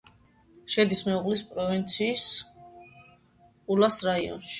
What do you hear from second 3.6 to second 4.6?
ულას რაიონში.